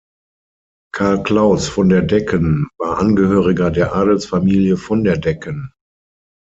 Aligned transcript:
Karl 0.95 1.21
Klaus 1.21 1.69
von 1.69 1.89
der 1.89 2.01
Decken 2.01 2.67
war 2.79 2.97
Angehöriger 2.97 3.69
der 3.69 3.93
Adelsfamilie 3.93 4.75
von 4.75 5.03
der 5.03 5.17
Decken. 5.19 5.73